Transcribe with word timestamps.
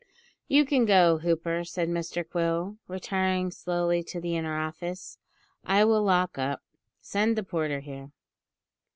"You 0.47 0.65
can 0.65 0.85
go, 0.85 1.19
Hooper," 1.19 1.63
said 1.63 1.87
Mr 1.87 2.27
Quill, 2.27 2.79
retiring 2.87 3.51
slowly 3.51 4.01
to 4.05 4.19
the 4.19 4.35
inner 4.35 4.57
office, 4.57 5.19
"I 5.63 5.85
will 5.85 6.01
lock 6.01 6.39
up. 6.39 6.63
Send 7.01 7.37
the 7.37 7.43
porter 7.43 7.81
here." 7.81 8.09